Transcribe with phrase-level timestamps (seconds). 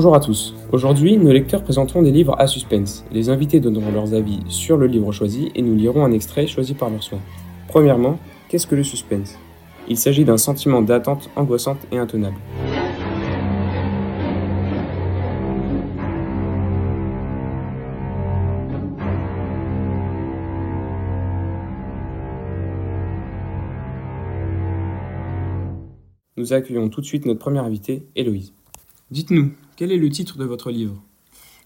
[0.00, 0.54] Bonjour à tous.
[0.72, 3.04] Aujourd'hui, nos lecteurs présenteront des livres à suspense.
[3.12, 6.72] Les invités donneront leurs avis sur le livre choisi et nous lirons un extrait choisi
[6.72, 7.18] par leur soin.
[7.68, 8.18] Premièrement,
[8.48, 9.38] qu'est-ce que le suspense?
[9.88, 12.38] Il s'agit d'un sentiment d'attente angoissante et intenable.
[26.38, 28.54] Nous accueillons tout de suite notre première invitée, Héloïse.
[29.10, 31.02] Dites-nous, quel est le titre de votre livre?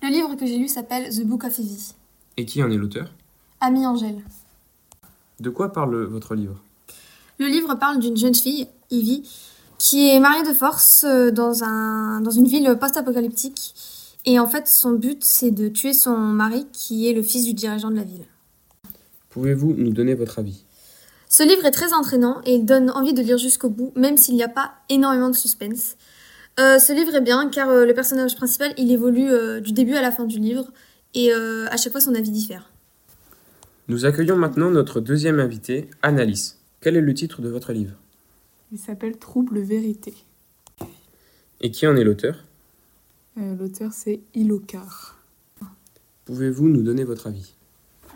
[0.02, 1.92] Le livre que j'ai lu s'appelle The Book of Evie.
[2.38, 3.12] Et qui en est l'auteur?
[3.60, 4.22] Ami Angèle.
[5.40, 6.62] De quoi parle votre livre?
[7.38, 9.28] Le livre parle d'une jeune fille, Evie,
[9.76, 13.74] qui est mariée de force euh, dans, un, dans une ville post-apocalyptique.
[14.24, 17.52] Et en fait, son but, c'est de tuer son mari, qui est le fils du
[17.52, 18.24] dirigeant de la ville.
[19.28, 20.64] Pouvez-vous nous donner votre avis?
[21.28, 24.34] Ce livre est très entraînant et il donne envie de lire jusqu'au bout, même s'il
[24.34, 25.96] n'y a pas énormément de suspense.
[26.60, 29.94] Euh, ce livre est bien car euh, le personnage principal il évolue euh, du début
[29.94, 30.70] à la fin du livre
[31.12, 32.70] et euh, à chaque fois son avis diffère.
[33.88, 36.58] Nous accueillons maintenant notre deuxième invité, Annalise.
[36.80, 37.94] Quel est le titre de votre livre?
[38.70, 40.14] Il s'appelle Trouble Vérité.
[41.60, 42.44] Et qui en est l'auteur?
[43.38, 45.18] Euh, L'auteur c'est Ilokar.
[46.24, 47.54] Pouvez-vous nous donner votre avis?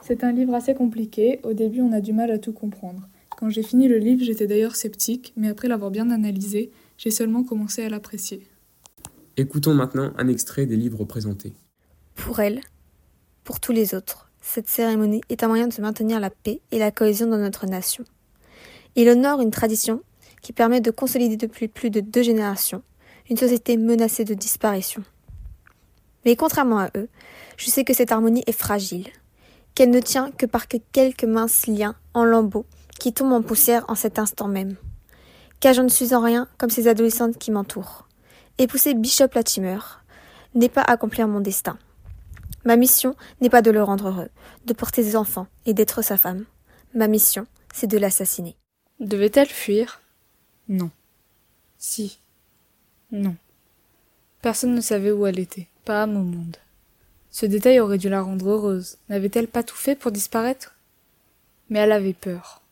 [0.03, 1.41] C'est un livre assez compliqué.
[1.43, 3.09] Au début, on a du mal à tout comprendre.
[3.37, 7.45] Quand j'ai fini le livre, j'étais d'ailleurs sceptique, mais après l'avoir bien analysé, j'ai seulement
[7.45, 8.47] commencé à l'apprécier.
[9.37, 11.55] Écoutons maintenant un extrait des livres présentés.
[12.17, 12.61] Pour elle,
[13.45, 16.91] pour tous les autres, cette cérémonie est un moyen de maintenir la paix et la
[16.91, 18.05] cohésion dans notre nation.
[18.97, 20.03] Il honore une tradition
[20.43, 22.83] qui permet de consolider depuis plus de deux générations
[23.31, 25.03] une société menacée de disparition.
[26.25, 27.09] Mais contrairement à eux,
[27.57, 29.09] je sais que cette harmonie est fragile,
[29.75, 32.67] qu'elle ne tient que par que quelques minces liens en lambeaux
[32.99, 34.77] qui tombent en poussière en cet instant même.
[35.61, 38.07] Car je ne suis en rien comme ces adolescentes qui m'entourent.
[38.59, 39.79] Épouser Bishop Latimer
[40.55, 41.79] n'est pas accomplir mon destin.
[42.65, 44.29] Ma mission n'est pas de le rendre heureux,
[44.67, 46.45] de porter des enfants et d'être sa femme.
[46.95, 48.57] Ma mission, c'est de l'assassiner.
[49.01, 50.01] Devait-elle fuir?
[50.69, 50.91] Non.
[51.79, 52.21] Si.
[53.11, 53.37] Non.
[54.43, 56.57] Personne ne savait où elle était, pas à mon monde.
[57.31, 58.97] Ce détail aurait dû la rendre heureuse.
[59.09, 60.75] N'avait-elle pas tout fait pour disparaître?
[61.71, 62.63] Mais elle avait peur.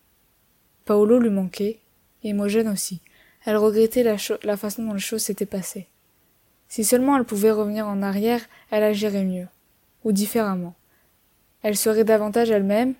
[0.84, 1.80] Paolo lui manquait,
[2.26, 3.00] et Imogen aussi.
[3.44, 5.86] Elle regrettait la, la façon dont les choses s'étaient passées.
[6.68, 9.46] Si seulement elle pouvait revenir en arrière, elle agirait mieux,
[10.04, 10.74] ou différemment.
[11.62, 12.94] Elle serait davantage elle-même,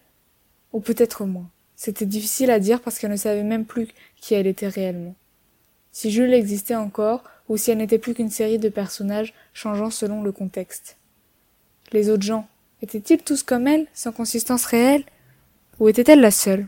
[0.72, 1.50] ou peut-être moins.
[1.74, 5.14] C'était difficile à dire parce qu'elle ne savait même plus qui elle était réellement.
[5.92, 10.22] Si Jules existait encore, ou si elle n'était plus qu'une série de personnages changeant selon
[10.22, 10.96] le contexte.
[11.92, 12.48] Les autres gens,
[12.82, 15.04] étaient-ils tous comme elle, sans consistance réelle?
[15.78, 16.66] Ou était-elle la seule?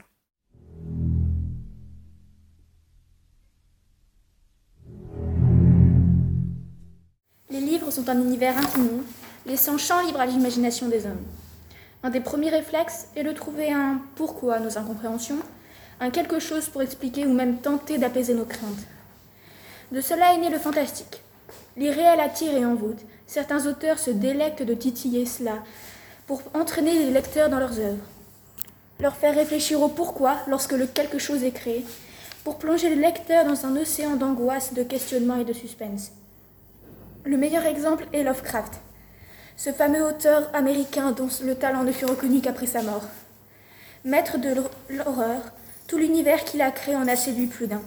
[8.08, 9.02] Un univers infini,
[9.46, 11.24] laissant champ libre à l'imagination des hommes.
[12.02, 15.38] Un des premiers réflexes est de trouver un pourquoi à nos incompréhensions,
[16.00, 18.86] un quelque chose pour expliquer ou même tenter d'apaiser nos craintes.
[19.90, 21.20] De cela est né le fantastique.
[21.76, 23.00] L'irréel attire et envoûte.
[23.26, 25.62] Certains auteurs se délectent de titiller cela
[26.26, 28.04] pour entraîner les lecteurs dans leurs œuvres.
[29.00, 31.84] Leur faire réfléchir au pourquoi lorsque le quelque chose est créé,
[32.44, 36.10] pour plonger le lecteur dans un océan d'angoisse, de questionnement et de suspense.
[37.28, 38.72] Le meilleur exemple est Lovecraft,
[39.54, 43.04] ce fameux auteur américain dont le talent ne fut reconnu qu'après sa mort.
[44.02, 44.54] Maître de
[44.88, 45.42] l'horreur,
[45.86, 47.82] tout l'univers qu'il a créé en a séduit plus d'un.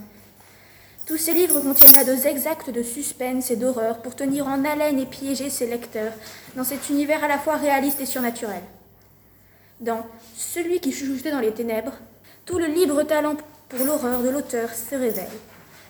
[1.06, 5.00] Tous ces livres contiennent la dose exacte de suspense et d'horreur pour tenir en haleine
[5.00, 6.12] et piéger ses lecteurs
[6.54, 8.62] dans cet univers à la fois réaliste et surnaturel.
[9.80, 10.06] Dans
[10.36, 11.98] Celui qui chuchotait dans les ténèbres,
[12.46, 13.34] tout le libre talent
[13.68, 15.26] pour l'horreur de l'auteur se révèle.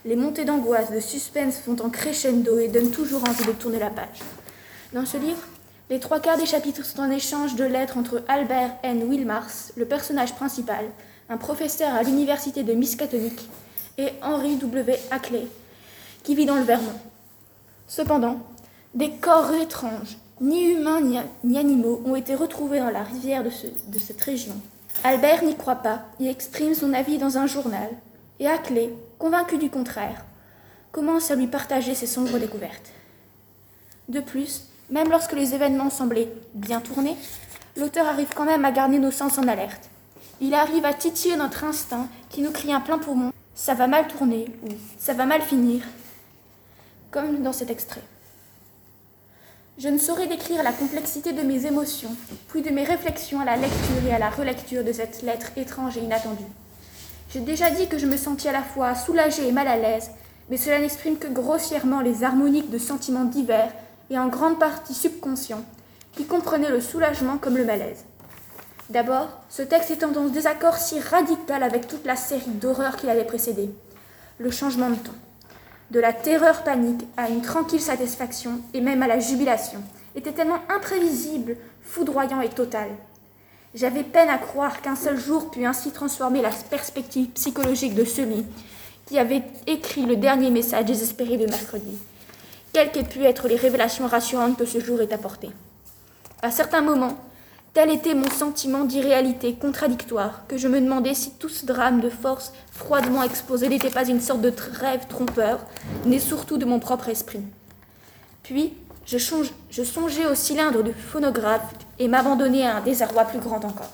[0.05, 3.89] Les montées d'angoisse, de suspense font en crescendo et donnent toujours envie de tourner la
[3.89, 4.19] page.
[4.91, 5.41] Dans ce livre,
[5.89, 9.03] les trois quarts des chapitres sont un échange de lettres entre Albert N.
[9.03, 10.85] Wilmars, le personnage principal,
[11.29, 13.49] un professeur à l'université de Miskatonic,
[13.97, 14.95] et Henry W.
[15.11, 15.47] Hackley,
[16.23, 16.99] qui vit dans le Vermont.
[17.87, 18.39] Cependant,
[18.95, 23.51] des corps étranges, ni humains ni, ni animaux, ont été retrouvés dans la rivière de,
[23.87, 24.55] de cette région.
[25.03, 27.89] Albert n'y croit pas et exprime son avis dans un journal.
[28.39, 30.25] Et Aclé, convaincu du contraire,
[30.91, 32.91] commence à lui partager ses sombres découvertes.
[34.09, 37.17] De plus, même lorsque les événements semblaient bien tournés,
[37.77, 39.89] l'auteur arrive quand même à garder nos sens en alerte.
[40.41, 44.07] Il arrive à titiller notre instinct qui nous crie un plein poumon ça va mal
[44.07, 45.83] tourner ou ça va mal finir,
[47.11, 48.01] comme dans cet extrait.
[49.77, 52.15] Je ne saurais décrire la complexité de mes émotions,
[52.47, 55.97] puis de mes réflexions à la lecture et à la relecture de cette lettre étrange
[55.97, 56.43] et inattendue.
[57.33, 60.11] J'ai déjà dit que je me sentis à la fois soulagée et mal à l'aise,
[60.51, 63.73] mais cela n'exprime que grossièrement les harmoniques de sentiments divers
[64.11, 65.65] et en grande partie subconscients,
[66.15, 68.05] qui comprenaient le soulagement comme le malaise.
[68.91, 73.23] D'abord, ce texte est en désaccord si radical avec toute la série d'horreurs qui l'avait
[73.23, 73.71] précédé.
[74.37, 75.13] Le changement de ton,
[75.89, 79.81] de la terreur panique à une tranquille satisfaction et même à la jubilation,
[80.15, 82.89] était tellement imprévisible, foudroyant et total.
[83.75, 88.45] J'avais peine à croire qu'un seul jour pût ainsi transformer la perspective psychologique de celui
[89.07, 91.97] qui avait écrit le dernier message désespéré de mercredi,
[92.71, 95.51] quelles qu'aient pu être les révélations rassurantes que ce jour ait apportées.
[96.41, 97.17] À certains moments,
[97.73, 102.09] Tel était mon sentiment d'irréalité contradictoire, que je me demandais si tout ce drame de
[102.09, 105.59] force froidement exposé n'était pas une sorte de rêve trompeur,
[106.05, 107.41] né surtout de mon propre esprit.
[108.43, 108.75] Puis,
[109.07, 113.91] je, songeais au cylindre du phonographe et m'abandonnais à un désarroi plus grand encore.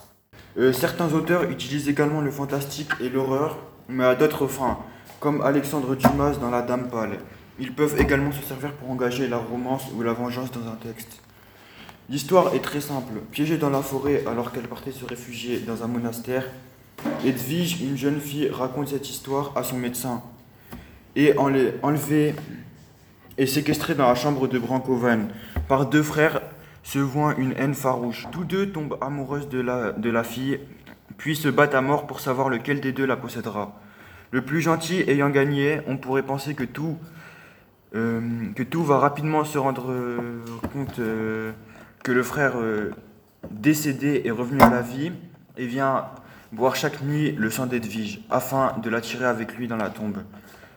[0.57, 3.57] Euh, certains auteurs utilisent également le fantastique et l'horreur,
[3.87, 4.79] mais à d'autres fins,
[5.19, 7.19] comme Alexandre Dumas dans La Dame pâle.
[7.59, 11.19] Ils peuvent également se servir pour engager la romance ou la vengeance dans un texte.
[12.09, 13.19] L'histoire est très simple.
[13.31, 16.45] Piégée dans la forêt alors qu'elle partait se réfugier dans un monastère,
[17.23, 20.23] Edwige, une jeune fille, raconte cette histoire à son médecin.
[21.15, 22.33] Et enlevée
[23.37, 25.29] et séquestrée dans la chambre de Brankoven
[25.67, 26.41] par deux frères
[26.83, 28.27] se voit une haine farouche.
[28.31, 30.59] Tous deux tombent amoureux de la, de la fille,
[31.17, 33.79] puis se battent à mort pour savoir lequel des deux la possédera.
[34.31, 36.97] Le plus gentil ayant gagné, on pourrait penser que tout,
[37.95, 38.21] euh,
[38.55, 41.51] que tout va rapidement se rendre euh, compte euh,
[42.03, 42.53] que le frère
[43.51, 45.11] décédé est revenu à la vie
[45.57, 46.05] et vient
[46.51, 50.19] boire chaque nuit le sang d'Edwige afin de l'attirer avec lui dans la tombe.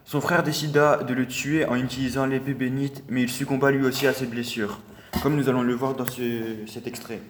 [0.04, 4.06] Son frère décida de le tuer en utilisant l'épée bénite, mais il succomba lui aussi
[4.06, 4.80] à ses blessures,
[5.22, 7.20] comme nous allons le voir dans cet extrait.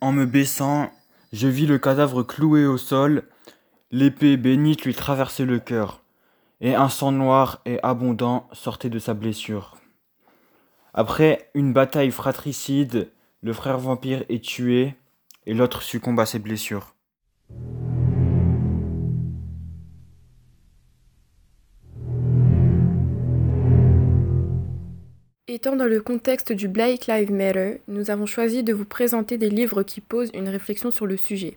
[0.00, 0.90] En me baissant,
[1.32, 3.22] je vis le cadavre cloué au sol,
[3.92, 6.02] l'épée bénite lui traversait le cœur,
[6.60, 9.76] et un sang noir et abondant sortait de sa blessure.
[10.92, 14.96] Après une bataille fratricide, le frère vampire est tué
[15.46, 16.95] et l'autre succombe à ses blessures.
[25.56, 29.48] Étant dans le contexte du Black Lives Matter, nous avons choisi de vous présenter des
[29.48, 31.56] livres qui posent une réflexion sur le sujet.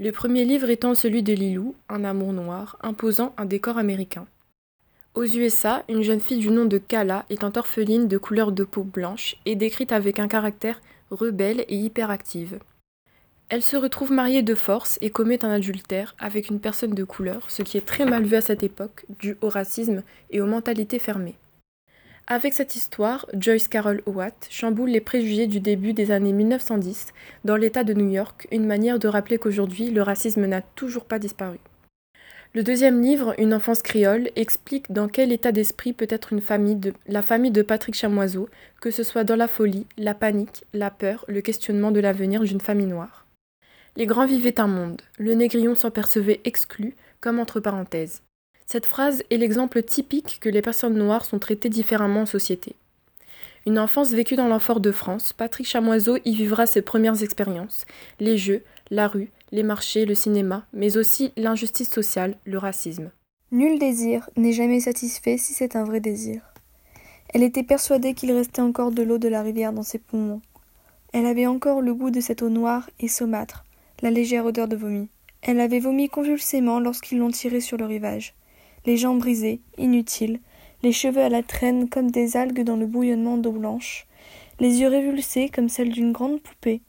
[0.00, 4.26] Le premier livre étant celui de Lilou, Un amour noir, imposant un décor américain.
[5.14, 8.82] Aux USA, une jeune fille du nom de Kala étant orpheline de couleur de peau
[8.82, 10.80] blanche et décrite avec un caractère
[11.10, 12.60] rebelle et hyperactive.
[13.50, 17.50] Elle se retrouve mariée de force et commet un adultère avec une personne de couleur,
[17.50, 20.98] ce qui est très mal vu à cette époque, dû au racisme et aux mentalités
[20.98, 21.36] fermées.
[22.28, 27.08] Avec cette histoire, Joyce Carol Oatt chamboule les préjugés du début des années 1910
[27.44, 31.18] dans l'État de New York, une manière de rappeler qu'aujourd'hui le racisme n'a toujours pas
[31.18, 31.58] disparu.
[32.54, 36.32] Le deuxième livre, Une enfance créole, explique dans quel état d'esprit peut être
[37.08, 38.48] la famille de Patrick Chamoiseau,
[38.80, 42.60] que ce soit dans la folie, la panique, la peur, le questionnement de l'avenir d'une
[42.60, 43.26] famille noire.
[43.96, 48.22] Les grands vivaient un monde, le négrillon s'en percevait exclu, comme entre parenthèses.
[48.72, 52.74] Cette phrase est l'exemple typique que les personnes noires sont traitées différemment en société.
[53.66, 57.84] Une enfance vécue dans l'enfort de France, Patrick Chamoiseau y vivra ses premières expériences,
[58.18, 63.10] les jeux, la rue, les marchés, le cinéma, mais aussi l'injustice sociale, le racisme.
[63.50, 66.40] Nul désir n'est jamais satisfait si c'est un vrai désir.
[67.34, 70.40] Elle était persuadée qu'il restait encore de l'eau de la rivière dans ses poumons.
[71.12, 73.66] Elle avait encore le goût de cette eau noire et saumâtre,
[74.00, 75.10] la légère odeur de vomi.
[75.42, 78.34] Elle avait vomi convulsément lorsqu'ils l'ont tirée sur le rivage.
[78.86, 80.40] Les jambes brisées, inutiles,
[80.82, 84.06] les cheveux à la traîne comme des algues dans le bouillonnement d'eau blanche,
[84.60, 86.82] les yeux révulsés comme celles d'une grande poupée,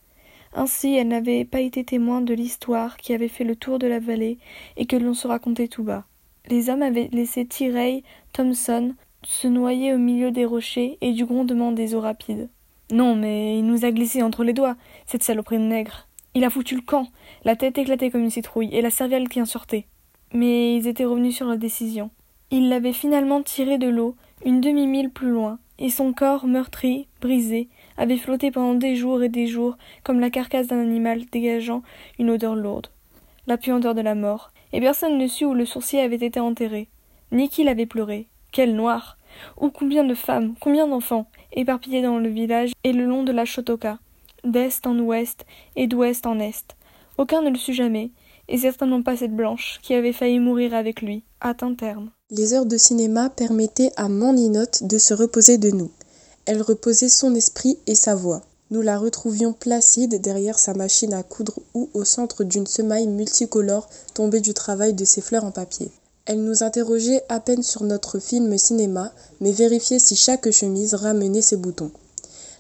[0.56, 4.00] ainsi elle n'avait pas été témoin de l'histoire qui avait fait le tour de la
[4.00, 4.38] vallée
[4.78, 6.06] et que l'on se racontait tout bas.
[6.50, 8.02] Les hommes avaient laissé Tyrrell
[8.34, 8.94] Thompson
[9.26, 12.50] se noyer au milieu des rochers et du grondement des eaux rapides.
[12.92, 16.08] Non, mais il nous a glissé entre les doigts, cette saloperie de nègre.
[16.36, 17.08] Il a foutu le camp,
[17.46, 19.86] la tête éclatée comme une citrouille, et la cervelle qui en sortait.
[20.34, 22.10] Mais ils étaient revenus sur la décision.
[22.52, 27.70] Ils l'avaient finalement tiré de l'eau, une demi-mille plus loin, et son corps meurtri, brisé,
[27.98, 31.84] avait flotté pendant des jours et des jours comme la carcasse d'un animal dégageant
[32.20, 32.88] une odeur lourde.
[33.46, 36.88] la puanteur de la mort, et personne ne sut où le sourcier avait été enterré,
[37.32, 38.28] ni qui l'avait pleuré.
[38.52, 39.18] Quel noir
[39.60, 43.46] Ou combien de femmes, combien d'enfants, éparpillés dans le village et le long de la
[43.46, 44.00] Chotoka,
[44.44, 46.78] d'est en ouest et d'ouest en est.
[47.18, 48.12] Aucun ne le sut jamais,
[48.48, 52.12] et certainement pas cette blanche qui avait failli mourir avec lui, à terme.
[52.30, 55.92] Les heures de cinéma permettaient à Mandinotte de se reposer de nous.
[56.46, 58.42] Elle reposait son esprit et sa voix.
[58.72, 63.88] Nous la retrouvions placide derrière sa machine à coudre ou au centre d'une semaille multicolore
[64.14, 65.92] tombée du travail de ses fleurs en papier.
[66.26, 71.42] Elle nous interrogeait à peine sur notre film cinéma, mais vérifiait si chaque chemise ramenait
[71.42, 71.92] ses boutons.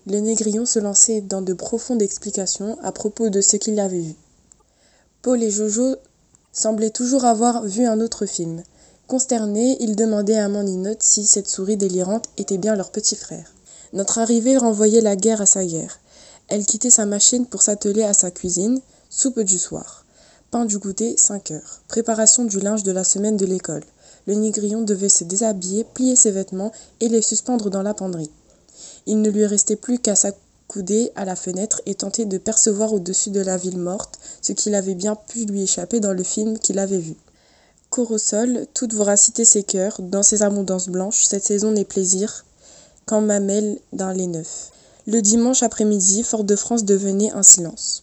[0.05, 4.15] Le négrillon se lançait dans de profondes explications à propos de ce qu'il avait vu.
[5.23, 5.95] Paul et Jojo
[6.51, 8.61] semblaient toujours avoir vu un autre film.
[9.07, 13.53] Consternés, ils demandaient à Mandinotte si cette souris délirante était bien leur petit frère.
[13.93, 16.01] Notre arrivée renvoyait la guerre à sa guerre.
[16.49, 20.03] Elle quittait sa machine pour s'atteler à sa cuisine, soupe du soir.
[20.51, 21.81] Pain du goûter, 5 heures.
[21.87, 23.85] Préparation du linge de la semaine de l'école.
[24.27, 28.31] Le négrillon devait se déshabiller, plier ses vêtements et les suspendre dans la penderie.
[29.05, 30.15] Il ne lui restait plus qu'à
[30.73, 34.73] s'accouder à la fenêtre et tenter de percevoir au-dessus de la ville morte ce qu'il
[34.73, 37.15] avait bien pu lui échapper dans le film qu'il avait vu.
[37.91, 42.43] Corosol, toute voracité ses cœurs, dans ses abondances blanches, cette saison n'est plaisir
[43.05, 44.71] qu'en mamelle d'un lait neuf.
[45.05, 48.02] Le dimanche après-midi, Fort-de-France devenait un silence.